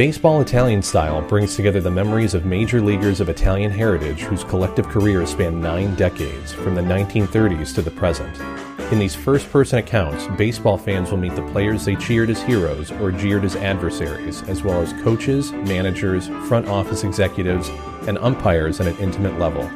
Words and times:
Baseball 0.00 0.40
Italian 0.40 0.80
Style 0.80 1.20
brings 1.20 1.56
together 1.56 1.78
the 1.78 1.90
memories 1.90 2.32
of 2.32 2.46
major 2.46 2.80
leaguers 2.80 3.20
of 3.20 3.28
Italian 3.28 3.70
heritage 3.70 4.22
whose 4.22 4.42
collective 4.44 4.88
careers 4.88 5.32
span 5.32 5.60
nine 5.60 5.94
decades, 5.94 6.54
from 6.54 6.74
the 6.74 6.80
1930s 6.80 7.74
to 7.74 7.82
the 7.82 7.90
present. 7.90 8.34
In 8.90 8.98
these 8.98 9.14
first 9.14 9.50
person 9.50 9.78
accounts, 9.78 10.26
baseball 10.38 10.78
fans 10.78 11.10
will 11.10 11.18
meet 11.18 11.36
the 11.36 11.46
players 11.48 11.84
they 11.84 11.96
cheered 11.96 12.30
as 12.30 12.42
heroes 12.42 12.90
or 12.92 13.12
jeered 13.12 13.44
as 13.44 13.56
adversaries, 13.56 14.42
as 14.44 14.62
well 14.62 14.80
as 14.80 14.94
coaches, 15.02 15.52
managers, 15.52 16.28
front 16.48 16.66
office 16.66 17.04
executives, 17.04 17.68
and 18.08 18.16
umpires 18.20 18.80
at 18.80 18.86
an 18.86 18.96
intimate 19.00 19.38
level. 19.38 19.70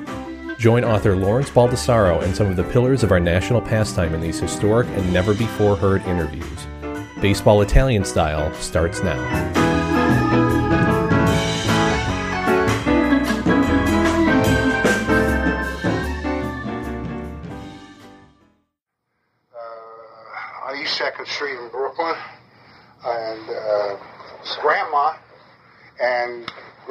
Join 0.56 0.84
author 0.84 1.14
Lawrence 1.14 1.50
Baldassaro 1.50 2.22
and 2.22 2.34
some 2.34 2.46
of 2.46 2.56
the 2.56 2.64
pillars 2.64 3.02
of 3.02 3.12
our 3.12 3.20
national 3.20 3.60
pastime 3.60 4.14
in 4.14 4.22
these 4.22 4.40
historic 4.40 4.88
and 4.88 5.12
never 5.12 5.34
before 5.34 5.76
heard 5.76 6.00
interviews. 6.06 6.66
Baseball 7.20 7.60
Italian 7.60 8.06
Style 8.06 8.50
starts 8.54 9.02
now. 9.02 9.63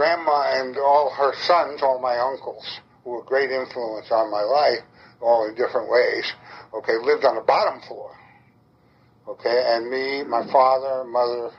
Grandma 0.03 0.59
and 0.59 0.77
all 0.77 1.09
her 1.11 1.33
sons, 1.47 1.81
all 1.81 1.97
my 1.97 2.17
uncles, 2.17 2.65
who 3.03 3.11
were 3.11 3.23
great 3.23 3.51
influence 3.51 4.11
on 4.11 4.29
my 4.29 4.41
life, 4.41 4.83
all 5.21 5.47
in 5.47 5.55
different 5.55 5.89
ways. 5.89 6.29
Okay, 6.73 6.97
lived 7.01 7.23
on 7.23 7.35
the 7.35 7.41
bottom 7.41 7.79
floor. 7.87 8.11
Okay, 9.29 9.63
and 9.65 9.89
me, 9.89 10.21
my 10.23 10.45
father, 10.51 11.05
mother, 11.05 11.51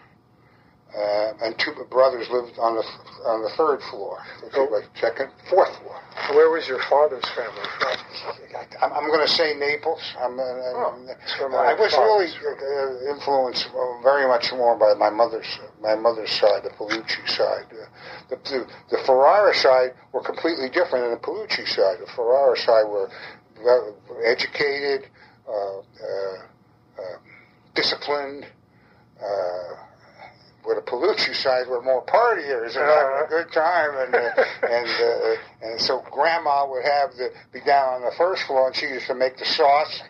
uh, 0.96 1.32
and 1.42 1.58
two 1.58 1.72
brothers 1.90 2.28
lived 2.30 2.58
on 2.58 2.76
the 2.76 2.84
on 3.26 3.42
the 3.42 3.50
third 3.56 3.82
floor. 3.90 4.18
Okay, 4.44 4.70
like 4.70 4.84
second, 5.00 5.30
fourth 5.50 5.74
floor. 5.78 6.00
Where 6.30 6.50
was 6.50 6.68
your 6.68 6.80
father's 6.82 7.24
family 7.34 7.66
from? 7.80 7.96
I'm, 8.82 8.92
I'm 8.92 9.06
going 9.08 9.26
to 9.26 9.32
say 9.32 9.54
Naples. 9.54 10.00
I'm, 10.18 10.38
uh, 10.38 10.42
oh, 10.42 10.94
I 11.40 11.74
was 11.74 11.92
really 11.94 12.30
uh, 12.30 13.14
influenced 13.14 13.68
very 14.02 14.28
much 14.28 14.52
more 14.52 14.78
by 14.78 14.94
my 14.94 15.10
mother's 15.10 15.58
my 15.82 15.96
mother's 15.96 16.30
side, 16.30 16.62
the 16.62 16.70
Paulucci 16.70 17.28
side. 17.28 17.66
Uh, 17.72 17.86
the, 18.30 18.36
the, 18.36 18.66
the 18.90 18.98
Ferrara 19.04 19.54
side 19.54 19.94
were 20.12 20.22
completely 20.22 20.68
different 20.68 21.04
than 21.04 21.10
the 21.10 21.20
Paulucci 21.20 21.66
side. 21.66 21.98
The 22.00 22.10
Ferrara 22.14 22.56
side 22.56 22.86
were 22.86 23.10
educated, 24.24 25.08
uh, 25.48 25.78
uh, 25.78 27.16
disciplined 27.74 28.46
where 30.64 30.76
the 30.76 30.82
Paulucci 30.82 31.34
side 31.34 31.68
were 31.68 31.82
more 31.82 32.04
partiers 32.04 32.74
and 32.76 32.88
having 32.88 33.24
a 33.24 33.28
good 33.28 33.52
time, 33.52 33.90
and 33.96 34.14
uh, 34.14 34.44
and 34.68 34.88
uh, 34.88 35.36
and 35.62 35.80
so 35.80 36.02
Grandma 36.10 36.68
would 36.68 36.84
have 36.84 37.14
the 37.16 37.30
be 37.52 37.60
down 37.60 37.94
on 37.94 38.00
the 38.02 38.12
first 38.16 38.42
floor, 38.44 38.68
and 38.68 38.76
she 38.76 38.86
used 38.86 39.06
to 39.06 39.14
make 39.14 39.36
the 39.36 39.44
sauce. 39.44 40.02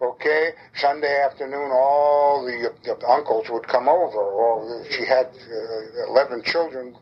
Okay, 0.00 0.50
Sunday 0.74 1.22
afternoon, 1.22 1.70
all 1.72 2.44
the, 2.44 2.70
the 2.84 3.08
uncles 3.08 3.48
would 3.48 3.66
come 3.66 3.88
over. 3.88 4.18
Or 4.18 4.84
she 4.90 5.06
had 5.06 5.26
uh, 5.26 6.10
eleven 6.10 6.42
children. 6.44 6.96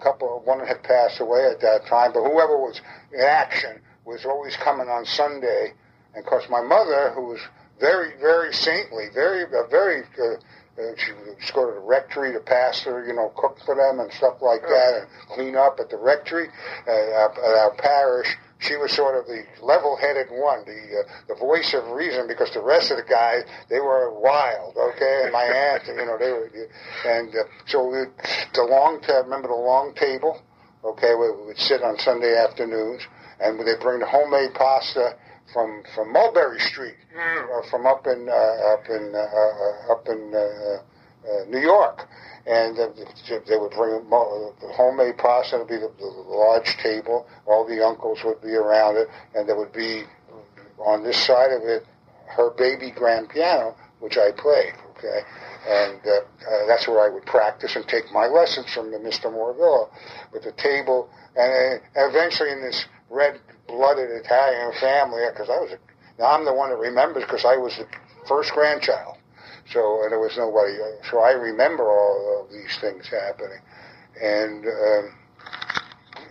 A 0.00 0.02
couple, 0.02 0.38
of 0.38 0.44
one 0.44 0.58
had 0.66 0.82
passed 0.82 1.20
away 1.20 1.46
at 1.46 1.60
that 1.60 1.86
time, 1.86 2.12
but 2.12 2.28
whoever 2.28 2.58
was 2.58 2.80
in 3.12 3.20
action 3.20 3.80
was 4.04 4.24
always 4.24 4.56
coming 4.56 4.88
on 4.88 5.04
Sunday. 5.04 5.74
And 6.14 6.24
of 6.24 6.28
course, 6.28 6.44
my 6.50 6.60
mother, 6.60 7.12
who 7.14 7.26
was 7.26 7.40
very, 7.78 8.18
very 8.20 8.52
saintly, 8.52 9.06
very, 9.14 9.44
uh, 9.44 9.66
very 9.70 10.02
uh, 10.02 10.36
and 10.78 10.98
she 10.98 11.12
would 11.12 11.36
go 11.54 11.66
to 11.66 11.74
the 11.74 11.86
rectory, 11.86 12.32
the 12.32 12.40
pastor, 12.40 13.04
you 13.06 13.14
know, 13.14 13.32
cook 13.36 13.58
for 13.64 13.74
them 13.74 14.00
and 14.00 14.12
stuff 14.12 14.40
like 14.40 14.62
that, 14.62 15.00
and 15.00 15.06
clean 15.34 15.56
up 15.56 15.78
at 15.80 15.90
the 15.90 15.98
rectory 15.98 16.48
uh, 16.88 16.90
at 16.90 17.38
our 17.38 17.74
parish. 17.78 18.28
She 18.58 18.76
was 18.76 18.92
sort 18.92 19.18
of 19.18 19.26
the 19.26 19.42
level-headed 19.60 20.28
one, 20.30 20.64
the 20.64 21.02
uh, 21.02 21.12
the 21.28 21.34
voice 21.34 21.74
of 21.74 21.84
reason, 21.90 22.28
because 22.28 22.52
the 22.54 22.62
rest 22.62 22.90
of 22.90 22.96
the 22.96 23.02
guys 23.02 23.42
they 23.68 23.80
were 23.80 24.14
wild, 24.18 24.76
okay. 24.76 25.22
And 25.24 25.32
my 25.32 25.44
aunt, 25.72 25.86
you 25.86 26.06
know, 26.06 26.16
they 26.18 26.30
were, 26.30 26.50
and 27.04 27.28
uh, 27.34 27.42
so 27.66 27.86
we, 27.88 28.06
the 28.54 28.62
long, 28.62 29.00
t- 29.02 29.12
remember 29.12 29.48
the 29.48 29.54
long 29.54 29.94
table, 29.94 30.40
okay, 30.84 31.14
we, 31.14 31.30
we 31.32 31.46
would 31.48 31.58
sit 31.58 31.82
on 31.82 31.98
Sunday 31.98 32.36
afternoons, 32.38 33.02
and 33.40 33.58
they 33.60 33.74
bring 33.80 33.98
the 33.98 34.06
homemade 34.06 34.54
pasta 34.54 35.16
from 35.52 35.82
from 35.94 36.12
Mulberry 36.12 36.60
Street, 36.60 36.96
mm. 37.14 37.44
uh, 37.44 37.70
from 37.70 37.86
up 37.86 38.06
in 38.06 38.28
uh, 38.28 38.32
up 38.32 38.88
in 38.88 39.12
uh, 39.14 39.18
uh 39.18 39.92
up 39.92 40.08
in 40.08 40.32
uh, 40.34 40.38
uh, 40.38 41.44
New 41.48 41.60
York, 41.60 42.08
and 42.46 42.76
they 42.76 43.56
would 43.56 43.72
bring 43.72 44.04
homemade 44.74 45.18
pasta. 45.18 45.58
Would 45.58 45.68
be 45.68 45.76
the, 45.76 45.92
the 45.98 46.06
large 46.06 46.76
table. 46.82 47.26
All 47.46 47.66
the 47.66 47.84
uncles 47.84 48.20
would 48.24 48.40
be 48.40 48.54
around 48.54 48.96
it, 48.96 49.08
and 49.34 49.48
there 49.48 49.56
would 49.56 49.72
be 49.72 50.04
on 50.78 51.04
this 51.04 51.16
side 51.24 51.52
of 51.52 51.62
it 51.62 51.86
her 52.26 52.50
baby 52.50 52.90
grand 52.90 53.28
piano, 53.28 53.76
which 54.00 54.16
I 54.16 54.32
played. 54.32 54.72
Okay, 54.96 55.20
and 55.68 56.00
uh, 56.06 56.10
uh, 56.10 56.66
that's 56.66 56.88
where 56.88 57.00
I 57.00 57.12
would 57.12 57.26
practice 57.26 57.76
and 57.76 57.86
take 57.86 58.10
my 58.12 58.26
lessons 58.26 58.72
from 58.72 58.90
the 58.90 58.98
Mr. 58.98 59.32
Morvillo 59.32 59.90
with 60.32 60.44
the 60.44 60.52
table, 60.52 61.10
and 61.36 61.80
uh, 61.80 62.08
eventually 62.08 62.50
in 62.50 62.60
this 62.62 62.86
red 63.12 63.38
blooded 63.68 64.10
Italian 64.10 64.72
family 64.80 65.22
because 65.30 65.48
I 65.50 65.60
was 65.60 65.70
a, 65.72 65.78
now 66.20 66.32
I'm 66.32 66.44
the 66.44 66.52
one 66.52 66.70
that 66.70 66.76
remembers 66.78 67.24
because 67.24 67.44
I 67.44 67.56
was 67.56 67.76
the 67.76 67.86
first 68.26 68.52
grandchild. 68.52 69.16
So 69.72 70.02
and 70.02 70.10
there 70.10 70.18
was 70.18 70.36
nobody. 70.36 70.74
So 71.10 71.20
I 71.20 71.32
remember 71.32 71.84
all 71.84 72.44
of 72.44 72.50
these 72.50 72.76
things 72.80 73.06
happening, 73.06 73.60
and 74.20 74.66
um, 74.66 75.14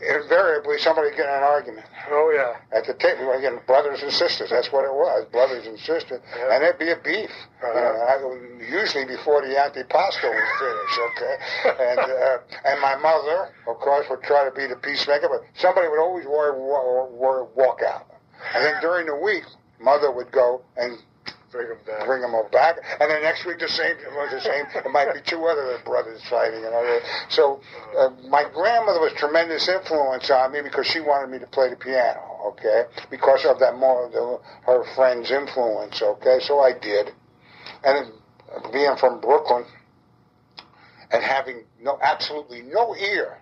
invariably 0.01 0.77
somebody 0.79 1.11
get 1.11 1.29
in 1.29 1.35
an 1.35 1.43
argument. 1.43 1.85
Oh 2.09 2.33
yeah. 2.33 2.77
At 2.77 2.85
the 2.85 2.93
table, 2.93 3.31
again, 3.31 3.59
brothers 3.67 4.01
and 4.01 4.11
sisters. 4.11 4.49
That's 4.49 4.71
what 4.71 4.85
it 4.85 4.93
was, 4.93 5.25
brothers 5.31 5.67
and 5.67 5.77
sisters, 5.79 6.21
yeah. 6.35 6.53
and 6.53 6.63
there'd 6.63 6.79
be 6.79 6.91
a 6.91 6.97
beef. 6.97 7.29
Uh-huh. 7.61 8.17
Know, 8.21 8.37
usually 8.59 9.05
before 9.05 9.41
the 9.41 9.53
antipasto 9.53 10.29
was 10.29 10.49
finished. 10.57 10.99
Okay, 11.13 11.35
and 11.91 11.99
uh, 11.99 12.37
and 12.65 12.81
my 12.81 12.95
mother, 12.97 13.53
of 13.67 13.77
course, 13.77 14.07
would 14.09 14.23
try 14.23 14.43
to 14.45 14.51
be 14.51 14.67
the 14.67 14.75
peacemaker, 14.75 15.29
but 15.29 15.41
somebody 15.59 15.87
would 15.87 16.01
always 16.01 16.25
war, 16.25 16.57
war, 16.57 17.09
war, 17.09 17.49
walk 17.55 17.81
out. 17.85 18.07
And 18.55 18.65
then 18.65 18.81
during 18.81 19.05
the 19.05 19.15
week, 19.15 19.43
mother 19.79 20.11
would 20.11 20.31
go 20.31 20.61
and 20.77 20.97
Bring 21.51 21.69
them 21.69 21.77
back. 21.85 22.05
Bring 22.05 22.21
them 22.21 22.33
all 22.33 22.47
back. 22.51 22.77
And 22.99 23.11
then 23.11 23.21
next 23.21 23.45
week 23.45 23.59
the 23.59 23.67
same. 23.67 23.97
The 23.97 24.39
same. 24.39 24.65
It 24.73 24.91
might 24.91 25.13
be 25.13 25.19
two 25.25 25.43
other 25.45 25.79
brothers 25.83 26.21
fighting. 26.29 26.61
You 26.61 26.71
know. 26.71 26.99
So 27.29 27.61
uh, 27.97 28.09
my 28.29 28.45
grandmother 28.53 28.99
was 28.99 29.13
tremendous 29.17 29.67
influence 29.67 30.29
on 30.31 30.53
me 30.53 30.61
because 30.61 30.87
she 30.87 31.01
wanted 31.01 31.29
me 31.29 31.39
to 31.39 31.47
play 31.47 31.69
the 31.69 31.75
piano. 31.75 32.21
Okay. 32.47 32.85
Because 33.09 33.45
of 33.45 33.59
that 33.59 33.77
more 33.77 34.09
the, 34.09 34.39
her 34.65 34.83
friend's 34.95 35.29
influence. 35.29 36.01
Okay. 36.01 36.39
So 36.41 36.59
I 36.59 36.71
did. 36.77 37.11
And 37.83 38.11
being 38.71 38.95
from 38.97 39.19
Brooklyn 39.19 39.65
and 41.11 41.23
having 41.23 41.63
no 41.81 41.97
absolutely 42.01 42.61
no 42.61 42.95
ear, 42.95 43.37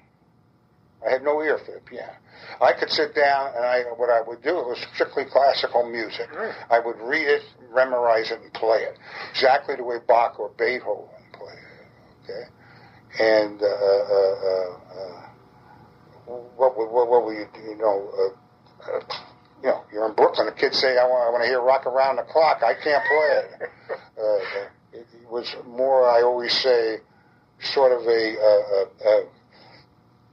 I 1.05 1.11
had 1.11 1.23
no 1.23 1.41
ear 1.41 1.57
for 1.57 1.71
the 1.71 1.79
piano. 1.79 2.13
I 2.61 2.73
could 2.73 2.89
sit 2.89 3.15
down 3.15 3.53
and 3.55 3.65
I 3.65 3.83
what 3.95 4.09
I 4.09 4.21
would 4.21 4.43
do 4.43 4.55
was 4.55 4.77
strictly 4.93 5.23
classical 5.25 5.89
music. 5.89 6.27
I 6.69 6.79
would 6.79 6.97
read 6.99 7.27
it, 7.27 7.43
memorize 7.73 8.31
it, 8.31 8.41
and 8.41 8.53
play 8.53 8.79
it 8.79 8.97
exactly 9.31 9.75
the 9.75 9.83
way 9.83 9.97
Bach 10.05 10.39
or 10.39 10.51
Beethoven 10.57 11.05
played 11.33 11.57
it. 11.57 11.87
Okay, 12.23 13.23
and 13.23 13.61
uh, 13.61 13.65
uh, 13.65 14.05
uh, 14.11 14.71
uh 14.93 15.29
what, 16.57 16.77
what, 16.77 16.91
what 16.91 17.23
will 17.23 17.33
you 17.33 17.47
you 17.65 17.77
know? 17.77 18.11
Uh, 18.13 18.91
uh, 18.91 18.99
you 19.61 19.69
know, 19.69 19.83
you're 19.91 20.07
in 20.07 20.15
Brooklyn. 20.15 20.45
The 20.45 20.53
kids 20.53 20.79
say, 20.79 20.97
"I 20.97 21.03
want, 21.03 21.27
I 21.27 21.31
want 21.31 21.43
to 21.43 21.47
hear 21.47 21.61
rock 21.61 21.85
around 21.85 22.17
the 22.17 22.23
clock." 22.23 22.61
I 22.63 22.73
can't 22.73 23.03
play 23.03 23.29
it. 23.35 23.69
it, 24.99 25.07
it 25.13 25.29
was 25.29 25.55
more. 25.65 26.09
I 26.09 26.21
always 26.21 26.53
say, 26.53 26.97
sort 27.61 27.91
of 27.91 28.07
a. 28.07 29.29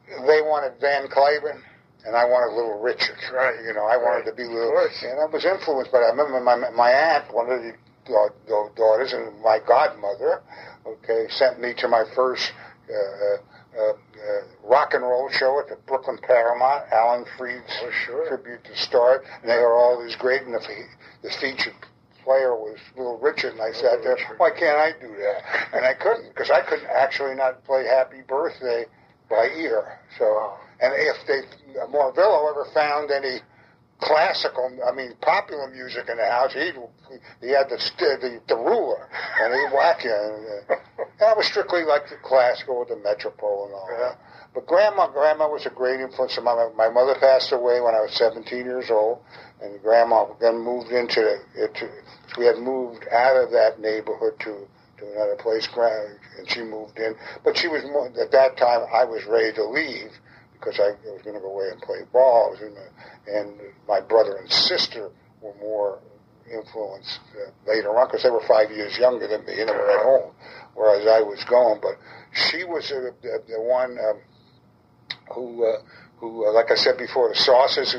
they 0.08 0.42
wanted 0.42 0.80
Van 0.80 1.08
Cliburn 1.08 1.62
and 2.06 2.14
I 2.14 2.24
wanted 2.24 2.54
little 2.54 2.78
Richard. 2.78 3.18
Right. 3.34 3.58
You 3.66 3.74
know, 3.74 3.84
I 3.84 3.96
wanted 3.98 4.24
right. 4.24 4.30
to 4.30 4.34
be 4.34 4.44
little. 4.44 4.78
And 4.78 5.20
I 5.20 5.26
was 5.26 5.44
influenced 5.44 5.90
by 5.90 5.98
that. 6.00 6.06
I 6.06 6.10
remember 6.14 6.40
my 6.40 6.70
my 6.70 6.90
aunt, 6.90 7.34
one 7.34 7.50
of 7.50 7.60
the 7.60 7.74
daughters, 8.76 9.12
and 9.12 9.40
my 9.42 9.58
godmother, 9.66 10.42
okay, 10.86 11.26
sent 11.28 11.60
me 11.60 11.74
to 11.78 11.88
my 11.88 12.04
first 12.14 12.52
uh, 12.88 13.36
uh, 13.76 13.90
uh, 13.90 13.92
rock 14.62 14.94
and 14.94 15.02
roll 15.02 15.28
show 15.30 15.58
at 15.58 15.68
the 15.68 15.76
Brooklyn 15.86 16.18
Paramount. 16.22 16.84
Alan 16.92 17.24
Freed's 17.36 17.74
oh, 17.82 17.90
sure. 18.06 18.28
tribute 18.28 18.64
to 18.64 18.76
start, 18.76 19.24
and 19.42 19.50
they 19.50 19.58
were 19.58 19.74
all 19.74 20.00
these 20.02 20.14
great, 20.14 20.42
and 20.42 20.54
the, 20.54 20.62
the 21.22 21.30
featured 21.40 21.74
player 22.22 22.54
was 22.54 22.78
Little 22.96 23.18
Richard, 23.18 23.52
and 23.52 23.60
I 23.60 23.66
little 23.66 23.82
sat 23.82 24.02
there. 24.04 24.14
Richard. 24.14 24.38
Why 24.38 24.50
can't 24.50 24.78
I 24.78 24.92
do 25.00 25.08
that? 25.08 25.74
And 25.74 25.84
I 25.84 25.94
couldn't 25.94 26.28
because 26.28 26.50
I 26.50 26.62
couldn't 26.62 26.86
actually 26.86 27.34
not 27.34 27.64
play 27.64 27.84
Happy 27.84 28.22
Birthday 28.26 28.86
by 29.28 29.48
ear. 29.56 29.98
So. 30.18 30.54
And 30.78 30.92
if 30.94 31.16
they, 31.26 31.40
Morvillo 31.88 32.50
ever 32.50 32.66
found 32.74 33.10
any 33.10 33.40
classical, 34.00 34.78
I 34.86 34.94
mean, 34.94 35.14
popular 35.22 35.68
music 35.68 36.08
in 36.10 36.18
the 36.18 36.26
house, 36.26 36.52
he 36.52 36.70
he 37.40 37.48
had 37.52 37.70
the 37.70 37.80
the, 37.98 38.40
the 38.46 38.56
ruler, 38.56 39.08
and 39.40 39.54
he'd 39.54 39.72
whack 39.74 40.04
you. 40.04 40.12
And, 40.12 40.70
uh, 40.70 40.74
And 41.18 41.30
I 41.30 41.32
was 41.32 41.46
strictly 41.46 41.82
like 41.84 42.08
the 42.10 42.16
classical 42.22 42.80
with 42.80 42.88
the 42.88 42.96
Metropole 42.96 43.66
and 43.66 43.74
all 43.74 43.88
Yeah. 43.90 43.98
that. 44.10 44.18
But 44.54 44.66
grandma, 44.66 45.06
grandma 45.08 45.48
was 45.48 45.64
a 45.66 45.70
great 45.70 46.00
influence. 46.00 46.38
My, 46.42 46.68
my 46.76 46.88
mother 46.90 47.14
passed 47.18 47.52
away 47.52 47.80
when 47.80 47.94
I 47.94 48.00
was 48.00 48.12
17 48.12 48.64
years 48.64 48.90
old, 48.90 49.20
and 49.62 49.80
grandma 49.82 50.26
then 50.40 50.58
moved 50.58 50.88
into 50.92 51.20
the, 51.20 51.64
into, 51.64 51.88
we 52.38 52.44
had 52.46 52.56
moved 52.58 53.06
out 53.12 53.36
of 53.36 53.50
that 53.52 53.80
neighborhood 53.80 54.38
to, 54.40 54.66
to 54.98 55.12
another 55.12 55.36
place, 55.36 55.68
and 56.38 56.48
she 56.50 56.62
moved 56.62 56.98
in. 56.98 57.14
But 57.44 57.56
she 57.56 57.68
was 57.68 57.82
more, 57.84 58.08
at 58.08 58.30
that 58.32 58.56
time, 58.56 58.86
I 58.92 59.04
was 59.04 59.24
ready 59.26 59.52
to 59.54 59.64
leave 59.64 60.10
because 60.52 60.80
I 60.80 60.96
was 61.08 61.22
going 61.22 61.36
to 61.36 61.40
go 61.40 61.52
away 61.52 61.68
and 61.70 61.80
play 61.80 62.00
ball. 62.12 62.56
The, 62.58 62.72
and 63.32 63.60
my 63.86 64.00
brother 64.00 64.36
and 64.36 64.50
sister 64.50 65.10
were 65.40 65.54
more 65.60 66.00
influenced 66.50 67.20
uh, 67.34 67.50
later 67.68 67.90
on 67.90 68.06
because 68.06 68.22
they 68.22 68.30
were 68.30 68.42
five 68.46 68.70
years 68.70 68.96
younger 68.98 69.26
than 69.26 69.44
me 69.44 69.60
and 69.60 69.68
they 69.68 69.74
were 69.74 69.90
at 69.90 70.02
home, 70.02 70.32
whereas 70.74 71.06
I 71.06 71.20
was 71.20 71.42
going. 71.44 71.80
But 71.80 71.98
she 72.32 72.64
was 72.64 72.90
uh, 72.90 73.10
the, 73.22 73.42
the 73.48 73.60
one 73.60 73.98
um, 73.98 74.20
who, 75.34 75.64
uh, 75.64 75.82
who, 76.18 76.46
uh, 76.48 76.52
like 76.52 76.70
I 76.70 76.76
said 76.76 76.98
before, 76.98 77.28
the 77.28 77.36
sauces. 77.36 77.96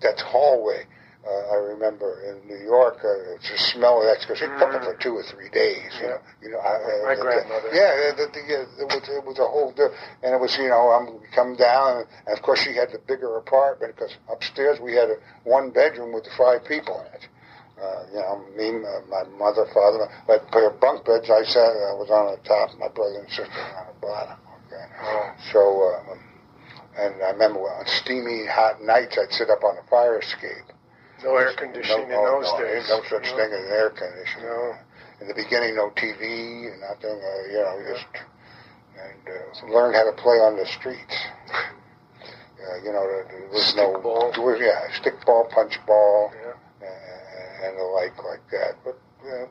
That 0.00 0.20
hallway. 0.20 0.84
Uh, 1.22 1.54
I 1.54 1.56
remember 1.70 2.18
in 2.26 2.48
New 2.48 2.58
York, 2.66 2.98
uh, 2.98 3.38
to 3.38 3.58
smell 3.70 4.02
of 4.02 4.10
that 4.10 4.18
because 4.26 4.40
they 4.42 4.50
cook 4.58 4.74
it 4.74 4.82
for 4.82 4.96
two 4.98 5.14
or 5.14 5.22
three 5.22 5.48
days. 5.50 5.86
You 6.02 6.08
know, 6.08 6.18
you 6.42 6.50
know. 6.50 6.58
I, 6.58 6.74
uh, 6.74 7.04
My 7.06 7.14
the- 7.14 7.22
grandmother. 7.22 7.70
Yeah, 7.70 8.10
the, 8.18 8.26
the, 8.26 8.40
the, 8.42 8.82
it 8.82 8.88
was 8.90 9.08
it 9.08 9.24
was 9.24 9.38
a 9.38 9.46
whole, 9.46 9.70
di- 9.70 9.94
and 10.26 10.34
it 10.34 10.40
was 10.40 10.56
you 10.58 10.66
know 10.68 10.90
I'm 10.90 11.20
come 11.30 11.54
down, 11.54 12.02
and, 12.26 12.36
of 12.36 12.42
course 12.42 12.58
she 12.66 12.74
had 12.74 12.90
the 12.90 12.98
bigger 13.06 13.36
apartment 13.38 13.94
because 13.94 14.16
upstairs 14.28 14.80
we 14.80 14.94
had 14.94 15.10
a 15.10 15.16
one 15.44 15.70
bedroom 15.70 16.12
with 16.12 16.26
five 16.36 16.64
people 16.66 16.98
in 17.06 17.06
it. 17.14 17.28
Uh, 17.78 18.02
you 18.10 18.18
know, 18.18 18.44
me, 18.58 18.70
my, 18.82 19.22
my 19.22 19.22
mother, 19.38 19.66
father, 19.72 20.06
but 20.26 20.42
for 20.52 20.70
bunk 20.70 21.04
beds, 21.04 21.30
I 21.30 21.42
sat, 21.42 21.70
I 21.70 21.94
was 21.98 22.10
on 22.10 22.30
the 22.34 22.48
top, 22.48 22.70
my 22.78 22.86
brother 22.88 23.18
and 23.20 23.28
sister 23.30 23.46
were 23.46 23.78
on 23.78 23.86
the 23.94 23.98
bottom. 24.06 24.38
Okay, 24.66 24.84
Oh. 25.02 25.30
so. 25.52 26.10
Um, 26.10 26.18
and 26.94 27.14
I 27.24 27.30
remember 27.30 27.60
on 27.60 27.86
steamy 27.86 28.44
hot 28.46 28.82
nights, 28.82 29.16
I'd 29.18 29.32
sit 29.32 29.48
up 29.48 29.64
on 29.64 29.76
the 29.76 29.82
fire 29.88 30.18
escape. 30.20 30.68
No 31.24 31.36
air 31.36 31.52
conditioning 31.56 32.08
no, 32.08 32.18
in 32.18 32.24
those 32.42 32.52
no, 32.52 32.58
days. 32.58 32.88
No 32.88 33.02
such 33.08 33.26
thing 33.30 33.50
as 33.52 33.70
air 33.70 33.90
conditioner. 33.90 34.46
No. 34.46 34.74
In 35.20 35.28
the 35.28 35.34
beginning, 35.34 35.76
no 35.76 35.90
TV 35.90 36.72
and 36.72 36.80
nothing. 36.80 37.14
Uh, 37.14 37.46
you 37.46 37.58
know, 37.62 37.78
just 37.94 38.06
and 38.98 39.22
uh, 39.28 39.74
learn 39.74 39.94
how 39.94 40.04
to 40.04 40.16
play 40.20 40.36
on 40.38 40.56
the 40.56 40.66
streets. 40.66 41.16
Uh, 42.62 42.76
you 42.84 42.92
know, 42.92 43.02
there, 43.02 43.48
was 43.50 43.74
no 43.74 43.94
Stickball. 43.94 44.32
there 44.36 44.44
was, 44.44 44.60
yeah, 44.60 44.86
stick 45.00 45.14
ball, 45.26 45.48
punch 45.52 45.84
ball, 45.84 46.30
Yeah. 46.32 46.86
uh, 46.86 47.66
and 47.66 47.76
the 47.76 47.82
like 47.82 48.16
like 48.22 48.48
that. 48.52 48.74
But 48.84 48.96
you 49.24 49.30
know, 49.30 49.48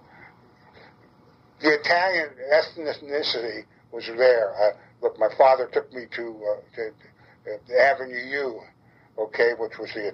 the 1.59 1.73
Italian 1.73 2.29
ethnicity 2.53 3.65
was 3.91 4.07
there. 4.07 4.55
Uh, 4.55 4.77
look, 5.01 5.19
my 5.19 5.27
father 5.37 5.67
took 5.73 5.91
me 5.91 6.05
to, 6.15 6.41
uh, 6.55 6.75
to, 6.75 6.91
to 7.67 7.81
Avenue 7.81 8.15
U, 8.15 8.61
okay, 9.17 9.55
which 9.57 9.77
was 9.77 9.91
the 9.93 10.13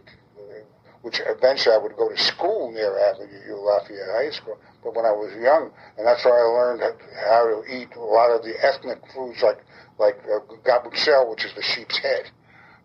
which 1.01 1.21
eventually 1.25 1.75
I 1.75 1.77
would 1.77 1.95
go 1.95 2.09
to 2.09 2.17
school 2.17 2.71
near 2.71 2.97
Avenue 2.97 3.39
U, 3.47 3.55
Lafayette 3.61 4.09
High 4.11 4.31
School. 4.31 4.57
But 4.83 4.95
when 4.95 5.05
I 5.05 5.11
was 5.11 5.33
young, 5.41 5.71
and 5.97 6.07
that's 6.07 6.23
where 6.25 6.35
I 6.35 6.47
learned 6.49 6.81
how 7.29 7.43
to 7.45 7.63
eat 7.71 7.89
a 7.95 7.99
lot 7.99 8.31
of 8.31 8.43
the 8.43 8.53
ethnic 8.63 8.99
foods 9.13 9.41
like 9.41 9.59
like 9.99 10.17
uh, 10.29 11.25
which 11.29 11.45
is 11.45 11.53
the 11.55 11.61
sheep's 11.61 11.97
head. 11.97 12.29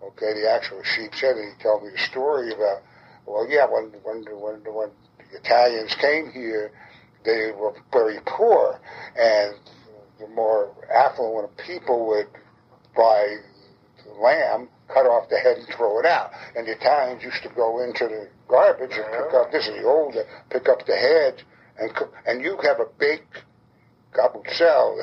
Okay, 0.02 0.32
the 0.34 0.50
actual 0.50 0.82
sheep's 0.82 1.20
head. 1.20 1.36
And 1.36 1.54
he 1.56 1.62
told 1.62 1.84
me 1.84 1.90
the 1.90 1.98
story 1.98 2.52
about, 2.52 2.82
well, 3.26 3.46
yeah, 3.48 3.66
when 3.66 3.92
when 4.02 4.24
when 4.40 4.74
when 4.74 4.90
the 5.30 5.38
Italians 5.38 5.94
came 5.94 6.30
here, 6.32 6.72
they 7.24 7.52
were 7.52 7.74
very 7.92 8.18
poor, 8.26 8.80
and 9.16 9.54
the 10.18 10.28
more 10.28 10.74
affluent 10.92 11.56
people 11.58 12.06
would 12.08 12.28
buy 12.96 13.36
lamb, 14.20 14.68
cut 14.88 15.06
off 15.06 15.28
the 15.28 15.38
head 15.38 15.58
and 15.58 15.66
throw 15.76 15.98
it 15.98 16.06
out. 16.06 16.30
And 16.56 16.66
the 16.66 16.72
Italians 16.72 17.22
used 17.22 17.42
to 17.42 17.48
go 17.50 17.80
into 17.82 18.08
the 18.08 18.28
garbage 18.48 18.92
and 18.92 19.06
pick 19.06 19.34
up, 19.34 19.52
this 19.52 19.66
is 19.66 19.74
the 19.74 19.84
old, 19.84 20.16
pick 20.50 20.68
up 20.68 20.84
the 20.86 20.96
head 20.96 21.42
and 21.78 21.94
cook, 21.94 22.12
and 22.26 22.42
you 22.42 22.58
have 22.62 22.80
a 22.80 22.86
baked 22.98 23.44
gabucel. 24.12 24.98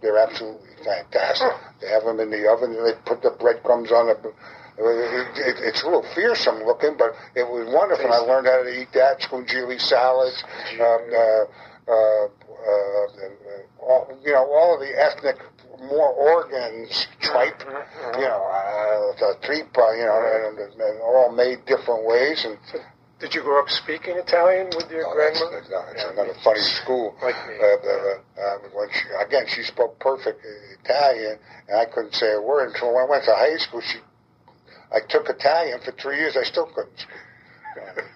They're, 0.00 0.18
absolutely 0.18 0.70
fantastic. 0.84 1.50
They 1.80 1.88
have 1.88 2.04
them 2.04 2.20
in 2.20 2.30
the 2.30 2.48
oven 2.50 2.74
and 2.74 2.86
they 2.86 2.94
put 3.04 3.22
the 3.22 3.30
breadcrumbs 3.30 3.90
on 3.90 4.06
the, 4.06 4.32
it, 4.78 5.36
it, 5.36 5.56
it's 5.68 5.82
a 5.82 5.86
little 5.86 6.06
fearsome 6.14 6.64
looking, 6.64 6.96
but 6.96 7.12
it 7.34 7.44
was 7.44 7.68
wonderful. 7.72 8.12
I 8.12 8.18
learned 8.18 8.46
how 8.46 8.62
to 8.62 8.70
eat 8.70 8.88
that, 8.94 9.20
scungilli 9.20 9.80
salads, 9.80 10.42
um, 10.80 11.02
uh, 11.12 11.44
uh, 11.88 11.92
uh, 11.92 13.06
uh, 13.06 13.41
all, 13.82 14.08
you 14.24 14.32
know, 14.32 14.46
all 14.46 14.74
of 14.74 14.80
the 14.80 14.92
ethnic 14.94 15.36
more 15.82 16.12
organs, 16.12 17.06
tripe, 17.20 17.60
you 18.14 18.22
know, 18.22 18.42
uh, 18.46 19.18
the 19.18 19.36
tripa, 19.42 19.94
you 19.98 20.06
know, 20.06 20.18
and, 20.22 20.58
and, 20.58 21.00
all 21.02 21.32
made 21.32 21.64
different 21.66 22.06
ways. 22.06 22.44
And 22.44 22.56
Did 23.18 23.34
you 23.34 23.42
grow 23.42 23.62
up 23.62 23.70
speaking 23.70 24.16
Italian 24.16 24.66
with 24.76 24.90
your 24.90 25.06
oh, 25.06 25.14
that's, 25.18 25.38
grandmother? 25.38 25.64
no, 25.70 25.82
it's 25.92 26.04
another 26.04 26.34
funny 26.44 26.60
school. 26.60 27.14
Like 27.22 27.34
me. 27.48 27.54
Uh, 27.58 27.66
uh, 27.66 28.42
uh, 28.42 28.58
when 28.74 28.88
she, 28.92 29.04
again, 29.26 29.44
she 29.48 29.62
spoke 29.62 29.98
perfect 29.98 30.44
Italian, 30.84 31.38
and 31.68 31.78
I 31.78 31.86
couldn't 31.86 32.14
say 32.14 32.32
a 32.32 32.40
word 32.40 32.70
until 32.70 32.94
when 32.94 33.04
I 33.04 33.10
went 33.10 33.24
to 33.24 33.34
high 33.34 33.56
school. 33.58 33.80
She, 33.80 33.98
I 34.92 35.00
took 35.08 35.28
Italian 35.28 35.80
for 35.84 35.92
three 35.92 36.18
years. 36.18 36.36
I 36.36 36.44
still 36.44 36.66
couldn't 36.66 36.98
speak. 36.98 37.22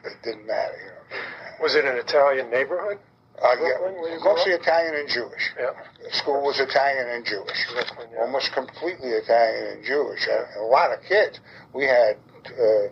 It 0.05 0.23
didn't 0.23 0.47
matter. 0.47 0.77
You 0.77 0.87
know, 0.87 1.03
it 1.03 1.19
didn't 1.19 1.33
matter. 1.41 1.63
Was 1.63 1.75
it 1.75 1.85
an 1.85 1.97
Italian 1.97 2.51
neighborhood? 2.51 2.99
Uh, 3.43 3.57
Brooklyn, 3.57 3.95
yeah, 4.03 4.19
mostly 4.25 4.53
Italian 4.53 4.95
and 4.95 5.09
Jewish. 5.09 5.53
Yeah. 5.59 5.73
The 6.03 6.13
school 6.17 6.43
was 6.43 6.59
Italian 6.59 7.09
and 7.09 7.25
Jewish. 7.25 7.67
Brooklyn, 7.73 8.09
yeah. 8.13 8.23
Almost 8.23 8.53
completely 8.53 9.11
Italian 9.11 9.77
and 9.77 9.85
Jewish. 9.85 10.27
And 10.27 10.47
a 10.63 10.65
lot 10.65 10.93
of 10.93 11.01
kids. 11.07 11.41
We 11.75 11.85
had 11.85 12.17
uh, 12.47 12.89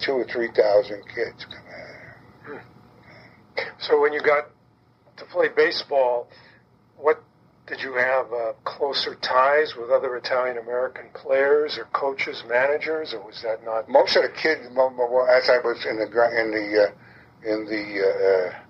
two 0.00 0.12
or 0.12 0.24
three 0.24 0.50
thousand 0.50 1.02
kids 1.14 1.46
come 1.46 1.58
out. 1.58 2.60
So 3.78 4.00
when 4.00 4.12
you 4.12 4.20
got 4.20 4.48
to 5.16 5.24
play 5.26 5.48
baseball, 5.54 6.28
what 6.96 7.22
did 7.66 7.80
you 7.80 7.94
have 7.94 8.26
uh, 8.32 8.52
closer 8.64 9.14
ties 9.14 9.74
with 9.78 9.90
other 9.90 10.16
Italian 10.16 10.58
American 10.58 11.06
players 11.14 11.78
or 11.78 11.84
coaches, 11.92 12.42
managers, 12.48 13.14
or 13.14 13.24
was 13.24 13.40
that 13.42 13.64
not? 13.64 13.88
Most 13.88 14.16
of 14.16 14.22
the 14.22 14.28
kids, 14.28 14.62
mo- 14.72 14.90
mo- 14.90 15.08
well, 15.10 15.26
as 15.26 15.48
I 15.48 15.58
was 15.58 15.86
in 15.88 15.96
the 15.96 16.04
in 16.04 16.50
the 16.50 16.82
uh, 16.82 17.52
in 17.52 17.64
the 17.66 18.00
uh, 18.02 18.50
uh, 18.50 18.63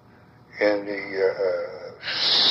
in 0.61 0.87
the 0.87 1.03
uh, 1.21 1.45
uh, 1.45 1.91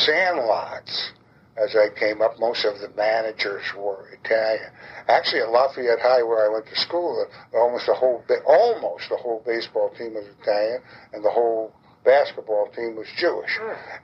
sandlots, 0.06 1.12
as 1.56 1.76
I 1.76 1.90
came 1.98 2.22
up, 2.22 2.40
most 2.40 2.66
of 2.66 2.80
the 2.80 2.90
managers 2.98 3.64
were 3.78 4.10
Italian. 4.12 4.72
Actually, 5.08 5.42
at 5.42 5.50
Lafayette 5.52 6.00
High, 6.02 6.24
where 6.24 6.46
I 6.46 6.52
went 6.52 6.66
to 6.68 6.76
school, 6.76 7.26
almost 7.54 7.86
the 7.86 7.94
whole 7.94 8.24
almost 8.46 9.10
the 9.10 9.18
whole 9.18 9.44
baseball 9.46 9.92
team 9.98 10.16
was 10.16 10.26
Italian, 10.42 10.82
and 11.14 11.24
the 11.24 11.30
whole 11.30 11.72
basketball 12.04 12.70
team 12.76 12.96
was 12.96 13.08
Jewish, 13.18 13.60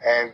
and 0.05 0.31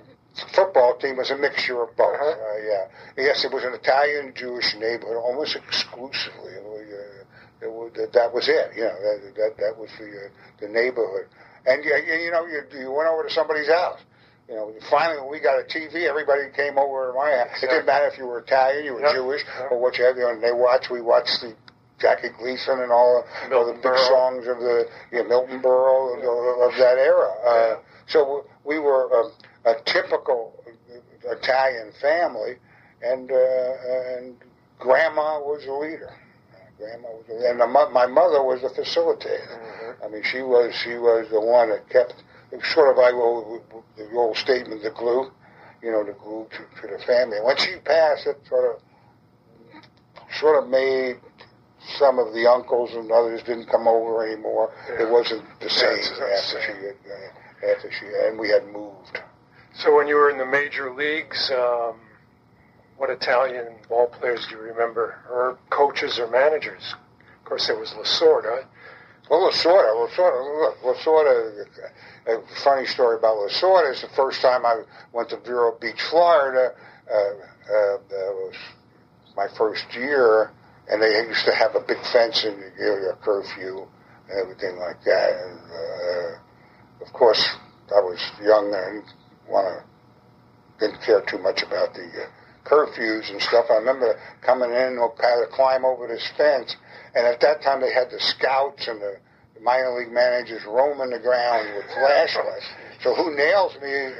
football 0.54 0.98
team 0.98 1.18
was 1.18 1.32
a 1.32 1.38
mixture 1.38 1.82
of 1.82 1.96
both. 1.96 2.16
Uh-huh. 2.16 2.32
Uh, 2.32 2.58
yeah, 2.68 2.88
yes, 3.18 3.46
it 3.46 3.54
was 3.54 3.64
an 3.64 3.74
Italian 3.74 4.34
Jewish 4.36 4.76
neighborhood 4.76 5.18
almost 5.18 5.56
exclusively. 5.56 6.54
It 6.54 6.64
was, 6.64 6.88
uh, 6.92 7.66
it 7.66 7.72
was, 7.72 7.92
that 7.96 8.34
was 8.34 8.50
it. 8.50 8.76
You 8.76 8.84
know, 8.84 8.96
that 9.02 9.36
that, 9.36 9.58
that 9.58 9.78
was 9.80 9.90
the 9.98 10.06
uh, 10.06 10.30
the 10.60 10.68
neighborhood. 10.68 11.28
And 11.66 11.84
you, 11.84 11.96
you 11.96 12.32
know, 12.32 12.46
you 12.46 12.62
you 12.80 12.92
went 12.92 13.10
over 13.10 13.24
to 13.24 13.30
somebody's 13.34 13.68
house. 13.68 14.00
You 14.48 14.56
know, 14.56 14.74
finally 14.92 15.20
when 15.22 15.32
we 15.32 15.40
got 15.40 15.58
a 15.60 15.64
TV, 15.64 16.08
everybody 16.08 16.44
came 16.56 16.78
over 16.78 17.08
to 17.12 17.14
my 17.18 17.32
house. 17.32 17.64
It 17.64 17.68
didn't 17.68 17.88
matter 17.88 18.06
if 18.08 18.18
you 18.18 18.28
were 18.28 18.40
Italian, 18.40 18.86
you 18.86 18.94
were 18.94 19.02
Yep. 19.02 19.14
Jewish, 19.16 19.42
Yep. 19.44 19.72
or 19.72 19.80
what 19.82 19.98
you 19.98 20.06
had. 20.06 20.16
You 20.16 20.24
know, 20.24 20.30
and 20.30 20.44
they 20.44 20.52
watched. 20.54 20.92
We 20.92 21.02
watched 21.02 21.42
the 21.42 21.56
Jackie 21.98 22.30
Gleason 22.38 22.80
and 22.82 22.92
all, 22.92 23.24
all 23.52 23.66
the 23.66 23.74
big 23.74 23.82
Berle. 23.84 24.08
songs 24.08 24.48
of 24.48 24.60
the 24.60 24.86
yeah, 25.12 25.24
Milton 25.24 25.62
Berle 25.62 26.14
of, 26.22 26.72
of 26.72 26.78
that 26.78 26.98
era. 27.00 27.32
Uh, 27.48 27.80
so 28.08 28.46
we 28.64 28.78
were 28.78 29.10
um, 29.18 29.32
a 29.66 29.74
typical 29.86 30.54
Italian 31.24 31.92
family, 32.00 32.56
and 33.02 33.32
uh, 33.32 34.16
and 34.18 34.36
Grandma 34.78 35.40
was 35.40 35.64
the 35.66 35.74
leader. 35.74 36.14
Grandma 36.78 37.08
was, 37.10 37.26
and 37.30 37.60
the, 37.60 37.68
my 37.68 38.06
mother 38.06 38.44
was 38.44 38.62
the 38.62 38.70
facilitator. 38.70 39.96
I 40.04 40.10
mean, 40.10 40.24
she 40.24 40.42
was 40.42 40.76
she 40.76 40.96
was 40.96 41.28
the 41.32 41.40
one 41.40 41.70
that 41.70 41.90
kept 41.90 42.24
it 42.52 42.58
was 42.58 42.68
sort 42.74 42.92
of 42.92 42.98
like 42.98 43.14
well, 43.14 43.62
the 43.98 44.10
old 44.16 44.38
statement, 44.38 44.84
the 44.84 44.92
glue, 44.92 45.32
you 45.82 45.92
know, 45.92 46.04
the 46.04 46.14
glue 46.14 46.48
to, 46.52 46.82
to 46.82 46.98
the 46.98 47.04
family. 47.04 47.38
And 47.38 47.46
when 47.46 47.58
she 47.58 47.76
passed, 47.84 48.28
it 48.28 48.40
sort 48.48 48.76
of 48.76 48.82
sort 50.40 50.64
of 50.64 50.70
made 50.70 51.18
some 51.98 52.20
of 52.20 52.34
the 52.34 52.50
uncles 52.50 52.92
and 52.94 53.12
others 53.12 53.42
didn't 53.44 53.68
come 53.68 53.88
over 53.88 54.26
anymore. 54.26 54.74
Yeah. 54.90 55.06
It 55.06 55.12
wasn't 55.12 55.44
the 55.60 55.70
same 55.70 55.98
not 56.20 56.30
after 56.30 56.58
the 56.58 56.62
she 56.62 56.72
had, 56.72 56.98
uh, 57.06 57.72
after 57.72 57.92
she 57.92 58.06
and 58.28 58.40
we 58.40 58.50
had 58.50 58.66
moved. 58.68 59.20
So 59.76 59.96
when 59.96 60.08
you 60.08 60.16
were 60.16 60.30
in 60.30 60.38
the 60.38 60.46
major 60.46 60.94
leagues, 60.94 61.52
um, 61.52 62.00
what 62.98 63.10
Italian 63.10 63.76
ball 63.90 64.08
players 64.08 64.46
do 64.48 64.56
you 64.56 64.62
remember, 64.62 65.16
or 65.30 65.58
coaches 65.70 66.20
or 66.20 66.30
managers? 66.30 66.96
Of 67.40 67.46
course, 67.46 67.68
there 67.68 67.78
was 67.78 67.92
Lasorda. 67.92 68.66
Well, 69.30 69.50
Lasorda, 69.50 70.08
Lasorda, 70.08 70.82
Lasorda, 70.84 71.66
a 72.28 72.62
funny 72.64 72.86
story 72.86 73.18
about 73.18 73.38
Lasorda 73.38 73.92
is 73.92 74.02
the 74.02 74.10
first 74.16 74.42
time 74.42 74.66
I 74.66 74.84
went 75.14 75.30
to 75.30 75.38
Vero 75.38 75.78
Beach, 75.80 76.02
Florida, 76.10 76.74
uh, 77.10 77.16
uh, 77.16 77.98
that 78.10 78.34
was 78.34 78.56
my 79.36 79.48
first 79.58 79.86
year, 79.94 80.52
and 80.90 81.02
they 81.02 81.28
used 81.28 81.46
to 81.46 81.54
have 81.54 81.76
a 81.76 81.82
big 81.82 81.98
fence 82.14 82.44
and 82.44 82.58
you 82.80 82.86
know, 82.86 83.10
a 83.12 83.16
curfew 83.24 83.88
and 84.30 84.40
everything 84.40 84.78
like 84.78 85.04
that. 85.04 85.34
And 85.34 85.60
uh, 85.72 87.06
of 87.06 87.14
course, 87.14 87.48
I 87.90 88.00
was 88.00 88.20
young 88.42 88.74
and 88.74 89.04
want 89.48 89.68
to 89.68 89.84
didn't 90.80 91.02
care 91.02 91.22
too 91.22 91.38
much 91.38 91.64
about 91.64 91.94
the 91.94 92.04
uh, 92.04 92.28
curfews 92.66 93.30
and 93.32 93.42
stuff. 93.42 93.66
I 93.70 93.76
remember 93.76 94.20
coming 94.42 94.72
in, 94.72 94.98
had 94.98 95.40
to 95.40 95.48
climb 95.52 95.86
over 95.86 96.08
this 96.08 96.28
fence, 96.38 96.76
and 97.16 97.26
at 97.26 97.40
that 97.42 97.62
time 97.62 97.82
they 97.82 97.94
had 97.94 98.10
the 98.12 98.20
scouts 98.20 98.88
and 98.88 99.02
the 99.02 99.18
minor 99.62 99.98
league 99.98 100.12
managers 100.12 100.62
roaming 100.66 101.12
the 101.12 101.20
ground 101.20 101.70
with 101.76 101.86
flashlights. 101.86 102.68
So 103.02 103.16
who 103.16 103.36
nails 103.36 103.76
me 103.82 104.12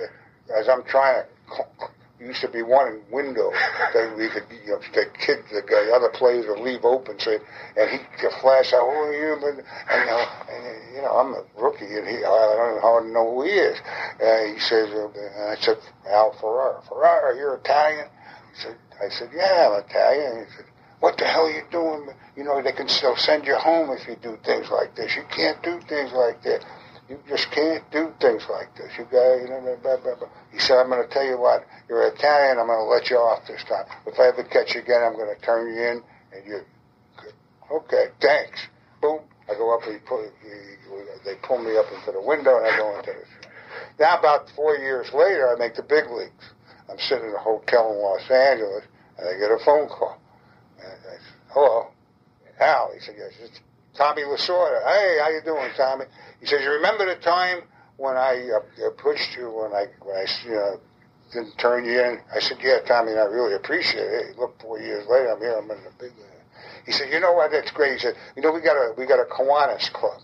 as 0.56 0.70
I'm 0.70 0.84
trying 0.84 1.24
to 1.24 1.90
used 2.20 2.42
to 2.42 2.50
be 2.50 2.62
one 2.62 3.02
window 3.12 3.52
that 3.94 4.16
we 4.18 4.30
could, 4.30 4.44
you 4.50 4.72
know, 4.72 4.80
the 4.94 5.06
kid, 5.20 5.44
the 5.52 5.62
guy, 5.62 5.92
other 5.94 6.10
players 6.10 6.46
would 6.48 6.60
leave 6.60 6.86
open, 6.86 7.20
so 7.20 7.38
and 7.76 7.90
he 7.90 7.98
could 8.20 8.32
flash 8.42 8.72
out, 8.74 8.82
"Oh, 8.82 9.12
you," 9.12 9.34
and, 9.36 9.60
and, 9.60 10.10
and 10.50 10.96
you 10.96 11.02
know, 11.02 11.12
I'm 11.12 11.34
a 11.34 11.44
rookie, 11.62 11.86
and 11.86 12.08
he, 12.08 12.18
I 12.18 12.56
don't 12.56 12.82
hardly 12.82 13.12
know 13.12 13.36
who 13.36 13.44
he 13.44 13.52
is. 13.52 13.78
Uh, 14.22 14.54
he 14.54 14.60
says, 14.60 14.90
uh, 14.96 15.10
and 15.12 15.52
I 15.52 15.56
said, 15.60 15.78
Al 16.10 16.32
Ferrara, 16.40 16.82
Ferrara, 16.88 17.36
you're 17.36 17.56
Italian. 17.56 18.08
Said, 18.56 18.78
I 19.02 19.10
said, 19.10 19.30
yeah, 19.36 19.70
I'm 19.70 19.84
Italian. 19.84 20.46
He 20.46 20.56
said, 20.56 20.66
what 21.00 21.18
the 21.18 21.26
hell 21.26 21.46
are 21.46 21.52
you 21.52 21.64
doing? 21.72 22.10
You 22.36 22.44
know, 22.44 22.62
they 22.62 22.72
can 22.72 22.88
still 22.88 23.16
send 23.18 23.46
you 23.46 23.56
home 23.56 23.90
if 23.92 24.08
you 24.08 24.16
do 24.22 24.38
things 24.46 24.70
like 24.72 24.96
this. 24.96 25.16
You 25.16 25.24
can't 25.30 25.62
do 25.62 25.80
things 25.88 26.12
like 26.14 26.42
that. 26.44 26.66
You 27.10 27.20
just 27.28 27.52
can't 27.52 27.84
do 27.92 28.12
things 28.20 28.44
like 28.50 28.76
this. 28.76 28.90
You 28.98 29.06
got, 29.06 29.36
you 29.36 29.50
know, 29.50 29.78
blah, 29.84 29.98
blah, 29.98 30.16
blah. 30.16 30.30
He 30.52 30.58
said, 30.58 30.78
I'm 30.80 30.90
going 30.90 31.06
to 31.06 31.14
tell 31.14 31.26
you 31.26 31.38
what, 31.38 31.66
you're 31.88 32.08
Italian, 32.08 32.58
I'm 32.58 32.66
going 32.66 32.80
to 32.80 32.90
let 32.90 33.10
you 33.12 33.18
off 33.18 33.46
this 33.46 33.64
time. 33.66 33.86
If 34.08 34.20
I 34.20 34.30
ever 34.30 34.44
catch 34.44 34.74
you 34.74 34.82
again, 34.82 35.04
I'm 35.04 35.14
going 35.14 35.30
to 35.30 35.40
turn 35.46 35.68
you 35.68 35.82
in, 35.84 36.02
and 36.34 36.48
you, 36.48 36.62
okay, 37.72 38.08
thanks. 38.20 38.68
Boom. 39.02 39.20
I 39.48 39.54
go 39.54 39.76
up, 39.76 39.84
he 39.84 39.98
pull, 40.08 40.26
he, 40.42 40.50
they 41.24 41.36
pull 41.44 41.60
me 41.60 41.78
up 41.78 41.86
into 41.94 42.12
the 42.12 42.22
window, 42.22 42.58
and 42.58 42.66
I 42.66 42.76
go 42.78 42.98
into 42.98 43.12
this. 43.12 43.30
Now, 44.00 44.18
about 44.18 44.50
four 44.56 44.76
years 44.78 45.14
later, 45.14 45.54
I 45.54 45.60
make 45.60 45.76
the 45.76 45.84
big 45.84 46.10
leagues. 46.10 46.55
I'm 46.90 47.00
sitting 47.00 47.30
in 47.30 47.34
a 47.34 47.40
hotel 47.40 47.94
in 47.94 48.00
Los 48.00 48.30
Angeles, 48.30 48.84
and 49.18 49.28
I 49.28 49.40
get 49.40 49.52
a 49.52 49.60
phone 49.64 49.88
call. 49.88 50.20
And 50.80 50.88
I 50.88 51.18
said, 51.18 51.40
hello, 51.50 51.88
Al. 52.60 52.92
He 52.94 53.00
said, 53.00 53.16
yes, 53.18 53.32
it's 53.42 53.60
Tommy 53.98 54.24
Lasorda. 54.24 54.86
Hey, 54.86 55.18
how 55.22 55.30
you 55.30 55.42
doing, 55.44 55.72
Tommy? 55.76 56.06
He 56.40 56.46
says, 56.46 56.62
you 56.62 56.72
remember 56.72 57.06
the 57.06 57.20
time 57.22 57.62
when 57.98 58.18
I 58.18 58.50
uh, 58.56 58.90
pushed 58.98 59.36
you, 59.36 59.50
when 59.50 59.74
I, 59.74 59.86
when 60.02 60.16
I, 60.16 60.26
you 60.44 60.52
know, 60.52 60.80
didn't 61.34 61.58
turn 61.58 61.86
you 61.86 62.00
in? 62.00 62.20
I 62.34 62.40
said, 62.40 62.58
yeah, 62.62 62.80
Tommy, 62.86 63.14
I 63.14 63.26
really 63.26 63.56
appreciate 63.56 64.04
it. 64.04 64.38
Look, 64.38 64.62
four 64.62 64.80
years 64.80 65.08
later, 65.10 65.32
I'm 65.32 65.40
here, 65.40 65.58
I'm 65.58 65.72
in 65.72 65.84
the 65.84 65.92
big. 66.00 66.12
He 66.86 66.92
said, 66.92 67.12
you 67.12 67.20
know 67.20 67.34
what, 67.34 67.52
that's 67.52 67.72
great. 67.72 67.94
He 67.94 68.00
said, 68.00 68.16
you 68.36 68.44
know, 68.44 68.52
we 68.52 68.62
got 68.62 68.76
a, 68.76 68.94
we 68.96 69.08
got 69.08 69.20
a 69.20 69.26
Kiwanis 69.26 69.92
club. 69.92 70.22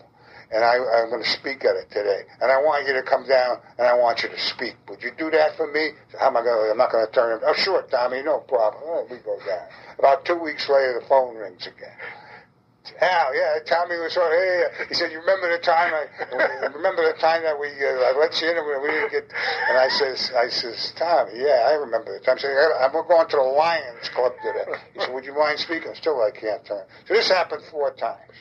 And 0.52 0.64
I, 0.64 0.76
I'm 0.76 1.10
going 1.10 1.24
to 1.24 1.30
speak 1.30 1.64
at 1.64 1.76
it 1.76 1.90
today. 1.92 2.24
And 2.42 2.52
I 2.52 2.58
want 2.58 2.86
you 2.86 2.94
to 2.94 3.04
come 3.04 3.26
down 3.28 3.60
and 3.80 3.88
I 3.88 3.94
want 3.96 4.22
you 4.24 4.30
to 4.30 4.40
speak. 4.40 4.76
Would 4.90 5.02
you 5.02 5.12
do 5.18 5.32
that 5.32 5.56
for 5.56 5.72
me? 5.72 5.92
How 6.20 6.28
am 6.28 6.38
I 6.38 6.44
going 6.44 6.66
to, 6.66 6.72
I'm 6.72 6.78
not 6.78 6.92
going 6.92 7.06
to 7.06 7.12
turn 7.12 7.38
him. 7.38 7.40
Oh, 7.46 7.54
sure, 7.56 7.84
Tommy, 7.90 8.22
no 8.22 8.40
problem. 8.40 8.84
Oh, 8.86 9.08
we 9.10 9.18
go 9.24 9.40
down. 9.48 9.68
About 9.98 10.26
two 10.26 10.36
weeks 10.36 10.68
later, 10.68 11.00
the 11.00 11.08
phone 11.08 11.36
rings 11.36 11.66
again. 11.68 11.96
Al, 13.00 13.34
yeah, 13.36 13.58
Tommy 13.66 13.96
was 13.98 14.18
of, 14.18 14.30
hey, 14.30 14.66
he 14.90 14.94
said, 14.94 15.12
you 15.12 15.20
remember 15.20 15.50
the 15.50 15.64
time 15.64 15.94
I, 15.94 16.66
remember 16.74 17.06
the 17.06 17.18
time 17.20 17.44
that 17.44 17.58
we, 17.58 17.70
uh, 17.70 18.10
I 18.10 18.18
let 18.18 18.34
you 18.42 18.50
in 18.50 18.58
and 18.58 18.66
we, 18.66 18.74
we 18.82 18.90
didn't 18.90 19.12
get, 19.12 19.26
and 19.70 19.78
I 19.78 19.88
says, 19.88 20.32
I 20.36 20.50
says, 20.50 20.94
Tommy, 20.98 21.32
yeah, 21.36 21.70
I 21.70 21.74
remember 21.74 22.18
the 22.18 22.26
time. 22.26 22.38
I 22.38 22.42
said, 22.42 22.58
I'm 22.82 22.92
going 22.92 23.30
to 23.30 23.38
the 23.38 23.44
Lions 23.44 24.10
Club 24.10 24.34
today. 24.44 24.78
He 24.94 25.00
said, 25.00 25.14
would 25.14 25.26
you 25.26 25.34
mind 25.34 25.60
speaking? 25.60 25.94
Still, 25.96 26.22
I 26.22 26.32
can't 26.32 26.66
turn. 26.66 26.84
So 27.08 27.14
this 27.14 27.30
happened 27.30 27.64
four 27.72 27.94
times. 27.94 28.34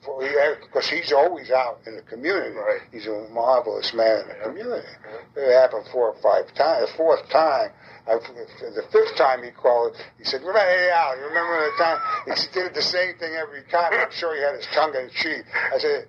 Because 0.00 0.88
he's 0.88 1.12
always 1.12 1.50
out 1.50 1.80
in 1.86 1.96
the 1.96 2.02
community. 2.02 2.54
Right. 2.54 2.80
He's 2.92 3.06
a 3.06 3.28
marvelous 3.32 3.92
man 3.94 4.22
in 4.22 4.28
the 4.28 4.44
community. 4.44 4.86
It 5.36 5.52
happened 5.52 5.86
four 5.92 6.14
or 6.14 6.16
five 6.22 6.54
times. 6.54 6.90
The 6.90 6.96
fourth 6.96 7.28
time, 7.30 7.70
I, 8.06 8.14
the 8.14 8.84
fifth 8.90 9.16
time 9.16 9.42
he 9.42 9.50
called, 9.50 9.96
he 10.16 10.24
said, 10.24 10.40
"Remember, 10.40 10.60
hey 10.60 10.90
Al, 10.90 11.18
you 11.18 11.24
remember 11.26 11.70
the 11.70 11.82
time?" 11.82 11.98
He 12.26 12.32
did 12.52 12.74
the 12.74 12.82
same 12.82 13.18
thing 13.18 13.34
every 13.34 13.62
time. 13.70 13.92
I'm 13.92 14.10
sure 14.12 14.34
he 14.34 14.42
had 14.42 14.54
his 14.54 14.66
tongue 14.72 14.94
in 14.94 15.10
cheek. 15.10 15.44
I 15.74 15.78
said, 15.78 16.08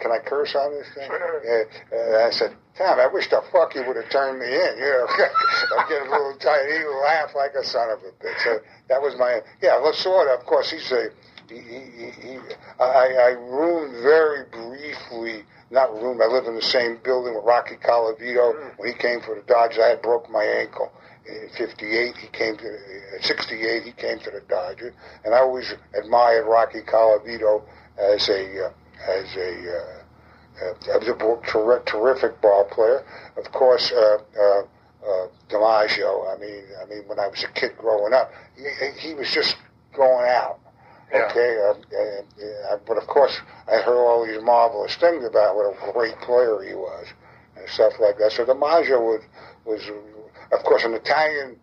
"Can 0.00 0.12
I 0.12 0.18
curse 0.18 0.54
on 0.54 0.70
this 0.72 0.86
thing?" 0.94 1.10
And 1.10 2.16
I 2.16 2.30
said, 2.30 2.54
"Tom, 2.76 3.00
I 3.00 3.08
wish 3.08 3.28
the 3.28 3.42
fuck 3.50 3.74
you 3.74 3.82
would 3.86 3.96
have 3.96 4.10
turned 4.10 4.38
me 4.38 4.46
in." 4.46 4.78
You 4.78 4.84
know, 4.84 5.06
I'm 5.78 5.88
getting 5.88 6.08
a 6.08 6.10
little 6.10 6.36
tired. 6.38 6.70
He 6.70 6.84
laughed 6.84 7.34
like 7.34 7.54
a 7.54 7.64
son 7.64 7.90
of 7.90 7.98
a 8.04 8.12
bitch. 8.22 8.38
So 8.44 8.60
that 8.88 9.00
was 9.02 9.16
my 9.18 9.40
yeah. 9.60 9.80
Lasorda, 9.80 10.38
of 10.38 10.46
course, 10.46 10.70
he's 10.70 10.92
a 10.92 11.08
he, 11.60 12.04
he, 12.04 12.10
he, 12.10 12.38
I, 12.80 13.14
I 13.14 13.28
roomed 13.30 14.02
very 14.02 14.44
briefly, 14.50 15.44
not 15.70 15.92
roomed, 15.92 16.20
I 16.22 16.26
lived 16.26 16.46
in 16.46 16.54
the 16.54 16.62
same 16.62 16.98
building 17.02 17.34
with 17.34 17.44
Rocky 17.44 17.76
Colavito. 17.76 18.54
Mm. 18.54 18.78
When 18.78 18.88
he 18.88 18.94
came 18.94 19.20
for 19.20 19.34
the 19.34 19.42
Dodgers, 19.42 19.78
I 19.78 19.88
had 19.88 20.02
broke 20.02 20.30
my 20.30 20.44
ankle. 20.44 20.92
In 21.26 21.48
58, 21.56 22.16
he 22.16 22.26
came 22.28 22.56
to, 22.56 22.68
uh, 22.68 23.22
68, 23.22 23.82
he 23.84 23.92
came 23.92 24.18
to 24.20 24.30
the 24.30 24.42
Dodgers. 24.48 24.92
And 25.24 25.34
I 25.34 25.38
always 25.38 25.72
admired 25.94 26.46
Rocky 26.46 26.80
Colavito 26.80 27.62
as 27.96 28.28
a, 28.28 28.66
uh, 28.66 28.72
as 29.08 29.36
a, 29.36 29.76
uh, 29.76 30.02
uh, 30.62 30.96
a 30.96 31.00
ter- 31.46 31.82
terrific 31.86 32.40
ball 32.40 32.64
player. 32.64 33.04
Of 33.36 33.50
course, 33.52 33.92
uh, 33.92 34.18
uh, 34.38 34.62
uh, 35.06 35.26
DiMaggio, 35.48 36.34
I 36.34 36.38
mean, 36.38 36.64
I 36.80 36.86
mean, 36.86 37.02
when 37.06 37.18
I 37.18 37.28
was 37.28 37.42
a 37.44 37.48
kid 37.48 37.76
growing 37.76 38.12
up, 38.12 38.30
he, 38.56 39.08
he 39.08 39.14
was 39.14 39.30
just 39.30 39.56
going 39.94 40.28
out. 40.28 40.60
Yeah. 41.12 41.28
Okay, 41.30 41.58
uh, 41.58 42.72
uh, 42.72 42.78
but 42.86 42.96
of 42.96 43.06
course, 43.06 43.38
I 43.68 43.82
heard 43.82 43.98
all 43.98 44.26
these 44.26 44.42
marvelous 44.42 44.96
things 44.96 45.24
about 45.24 45.54
what 45.56 45.66
a 45.66 45.92
great 45.92 46.18
player 46.20 46.62
he 46.62 46.74
was 46.74 47.06
and 47.56 47.68
stuff 47.68 47.92
like 48.00 48.16
that. 48.18 48.32
So 48.32 48.46
DiMaggio 48.46 48.98
was, 48.98 49.20
was, 49.66 49.82
of 50.52 50.64
course, 50.64 50.84
an 50.84 50.94
Italian 50.94 51.56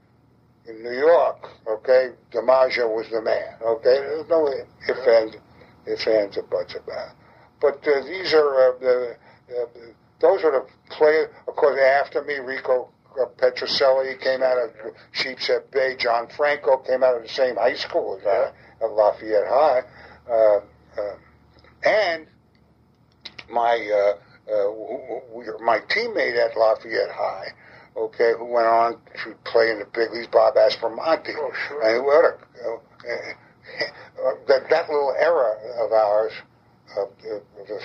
in 0.67 0.83
New 0.83 0.93
York. 0.93 1.49
Okay, 1.67 2.11
DiMaggio 2.31 2.93
was 2.95 3.07
the 3.09 3.21
man. 3.21 3.55
Okay, 3.65 3.97
there's 3.99 4.29
no 4.29 4.47
ifs 4.47 5.07
and 5.07 5.35
ifs 5.87 6.07
ands 6.07 6.37
or 6.37 6.43
buts 6.43 6.75
about. 6.75 7.09
It. 7.09 7.15
But 7.59 7.87
uh, 7.87 8.03
these 8.05 8.33
are 8.33 8.69
uh, 8.69 8.79
the 8.79 9.15
uh, 9.49 9.65
those 10.21 10.43
are 10.43 10.51
the 10.51 10.65
players. 10.89 11.29
Of 11.47 11.55
course, 11.55 11.79
after 11.79 12.23
me, 12.23 12.35
Rico 12.35 12.89
uh, 13.19 13.25
Petrocelli 13.37 14.19
came 14.21 14.43
out 14.43 14.57
of 14.57 14.71
Sheepshead 15.11 15.71
Bay. 15.71 15.95
John 15.97 16.27
Franco 16.35 16.77
came 16.77 17.03
out 17.03 17.15
of 17.15 17.23
the 17.23 17.29
same 17.29 17.55
high 17.55 17.75
school 17.75 18.19
as 18.19 18.27
I 18.27 18.51
of 18.81 18.91
Lafayette 18.91 19.47
High, 19.47 19.81
uh, 20.29 20.59
uh, 20.97 21.15
and 21.83 22.27
my 23.49 23.75
uh, 23.75 24.51
uh, 24.51 25.59
my 25.61 25.79
teammate 25.89 26.37
at 26.37 26.57
Lafayette 26.57 27.11
High, 27.11 27.53
okay, 27.95 28.33
who 28.37 28.45
went 28.45 28.67
on 28.67 28.93
to 29.23 29.35
play 29.43 29.71
in 29.71 29.79
the 29.79 29.85
big 29.85 30.11
leagues, 30.11 30.27
Bob 30.27 30.55
Aspromonte. 30.55 31.33
Oh, 31.37 31.51
sure. 31.67 31.81
And 31.81 32.05
what 32.05 32.25
a, 32.25 32.37
uh, 32.65 32.77
that, 34.47 34.69
that 34.69 34.89
little 34.89 35.13
era 35.17 35.55
of 35.83 35.91
ours 35.91 36.33
uh, 36.97 37.05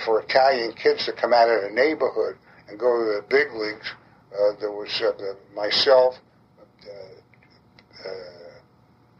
for 0.05 0.21
Italian 0.21 0.73
kids 0.73 1.05
to 1.05 1.13
come 1.13 1.33
out 1.33 1.49
of 1.49 1.61
the 1.61 1.69
neighborhood 1.69 2.37
and 2.67 2.79
go 2.79 2.97
to 2.97 3.21
the 3.21 3.25
big 3.29 3.53
leagues. 3.53 3.91
Uh, 4.35 4.59
there 4.59 4.71
was 4.71 4.89
uh, 5.01 5.11
the, 5.17 5.37
myself, 5.55 6.15
uh, 6.59 8.07
uh, 8.07 8.09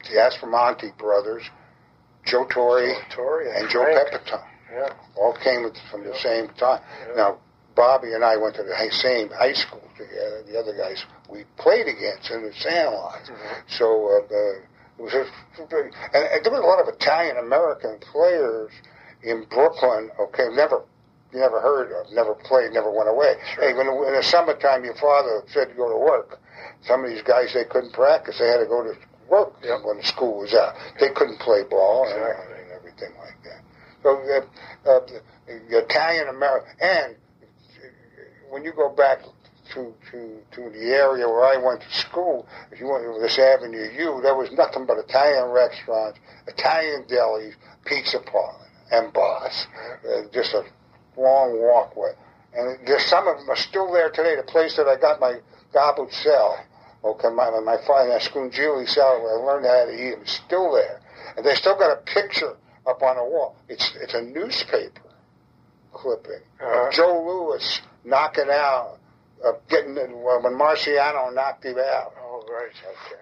the 0.10 0.16
Aspromonte 0.18 0.98
brothers, 0.98 1.44
Joe 2.26 2.46
Torre, 2.50 2.88
Joe 3.10 3.16
Torre 3.16 3.42
and 3.56 3.70
Joe. 3.70 3.86
Pepitone. 3.86 4.44
Yeah. 4.74 4.90
All 5.16 5.34
came 5.42 5.72
from 5.90 6.04
the 6.04 6.10
Yeah. 6.10 6.22
same 6.22 6.48
time. 6.58 6.82
Yeah. 7.10 7.16
Now, 7.16 7.38
Bobby 7.76 8.14
and 8.14 8.24
I 8.24 8.36
went 8.38 8.56
to 8.56 8.64
the 8.64 8.76
same 8.92 9.30
high 9.30 9.54
school 9.54 9.84
together. 9.98 10.44
The 10.48 10.60
other 10.60 10.76
guys 10.76 11.04
we 11.30 11.46
played 11.58 11.88
against 11.88 12.32
in 12.32 12.44
the 12.44 12.52
Sandlots. 12.52 13.30
Mhm. 13.30 13.64
So 13.68 14.08
uh, 14.08 14.28
the, 14.28 14.62
it 14.98 15.02
was 15.02 15.14
a, 15.14 15.26
and, 15.60 16.26
and 16.26 16.46
there 16.46 16.52
was 16.52 16.62
a 16.62 16.68
lot 16.68 16.80
of 16.82 16.88
Italian 16.94 17.38
American 17.38 18.00
players 18.00 18.72
in 19.24 19.46
Brooklyn. 19.50 20.10
Okay, 20.20 20.48
never. 20.52 20.84
You 21.36 21.42
never 21.42 21.60
heard 21.60 21.92
of, 21.92 22.12
never 22.14 22.34
played, 22.34 22.72
never 22.72 22.90
went 22.90 23.10
away. 23.10 23.36
Sure. 23.56 23.64
Hey, 23.68 23.74
when 23.74 23.88
in 23.88 24.14
the 24.16 24.24
summertime, 24.24 24.86
your 24.86 24.96
father 24.96 25.44
said 25.48 25.68
to 25.68 25.74
go 25.76 25.90
to 25.90 25.98
work. 25.98 26.40
Some 26.88 27.04
of 27.04 27.10
these 27.10 27.22
guys 27.24 27.54
they 27.54 27.66
couldn't 27.66 27.92
practice; 27.92 28.40
they 28.40 28.48
had 28.48 28.60
to 28.60 28.66
go 28.66 28.84
to 28.84 28.96
work 29.30 29.54
Yep. 29.62 29.80
when 29.84 29.98
the 29.98 30.04
school 30.04 30.40
was 30.40 30.54
out. 30.54 30.76
They 31.00 31.10
couldn't 31.10 31.40
play 31.40 31.64
ball 31.70 32.06
and, 32.08 32.16
Exactly. 32.16 32.56
and 32.64 32.72
everything 32.72 33.12
like 33.20 33.36
that. 33.44 33.62
So 34.02 34.10
uh, 34.16 34.90
uh, 34.90 35.00
the, 35.06 35.22
the 35.70 35.78
Italian 35.80 36.30
American, 36.30 36.72
and 36.80 37.16
when 38.50 38.64
you 38.64 38.72
go 38.72 38.90
back 38.96 39.20
to, 39.74 39.94
to, 40.12 40.40
to 40.54 40.70
the 40.70 40.94
area 40.94 41.28
where 41.28 41.44
I 41.44 41.58
went 41.58 41.82
to 41.82 41.92
school, 41.98 42.48
if 42.72 42.80
you 42.80 42.88
went 42.88 43.04
to 43.04 43.20
this 43.20 43.38
Avenue 43.38 43.90
U, 43.92 44.22
there 44.24 44.36
was 44.36 44.52
nothing 44.54 44.86
but 44.86 45.00
Italian 45.00 45.50
restaurants, 45.52 46.18
Italian 46.48 47.04
delis, 47.10 47.56
pizza 47.84 48.20
parlor, 48.20 48.68
and 48.92 49.12
bars. 49.12 49.68
Uh, 50.08 50.22
just 50.32 50.54
a 50.54 50.64
long 51.18 51.60
walkway. 51.62 52.14
And 52.54 52.80
there's 52.88 53.06
some 53.06 53.28
of 53.28 53.38
them 53.38 53.50
are 53.50 53.56
still 53.56 53.92
there 53.92 54.10
today. 54.10 54.36
The 54.36 54.44
place 54.44 54.78
that 54.78 54.88
I 54.88 54.96
got 54.96 55.20
my 55.20 55.40
gobbled 55.74 56.12
cell, 56.14 56.58
Okay, 57.06 57.30
my, 57.30 57.52
my 57.60 57.78
father, 57.86 58.10
that 58.10 58.22
Scungilli 58.22 58.90
salad 58.90 59.22
where 59.22 59.40
I 59.40 59.44
learned 59.44 59.66
how 59.68 59.86
to 59.86 59.94
eat 59.94 60.16
them, 60.16 60.26
still 60.26 60.74
there. 60.74 61.00
And 61.38 61.46
they 61.46 61.54
still 61.54 61.78
got 61.78 61.92
a 61.92 62.02
picture 62.02 62.56
up 62.88 63.04
on 63.04 63.18
the 63.18 63.24
wall. 63.24 63.56
It's, 63.70 63.94
it's 64.02 64.16
a 64.16 64.24
newspaper 64.24 65.02
clipping. 65.94 66.42
Uh-huh. 66.60 66.92
Joe 66.92 67.24
Louis 67.24 67.82
knocking 68.04 68.50
out, 68.50 68.98
uh, 69.46 69.52
getting, 69.70 69.94
when 69.96 70.58
Marciano 70.58 71.32
knocked 71.34 71.64
him 71.66 71.78
out. 71.78 72.14
Oh, 72.20 72.44
right. 72.50 72.72
Okay. 72.72 73.22